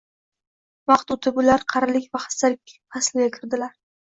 Vaqt 0.91 1.13
o’tib, 1.17 1.37
ular 1.43 1.65
qarilik 1.75 2.09
va 2.17 2.25
xastalik 2.25 2.77
fasliga 2.97 3.33
kirdilar. 3.39 3.79